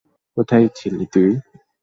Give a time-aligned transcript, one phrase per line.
[0.37, 1.29] কোথায় ছিলি তুই?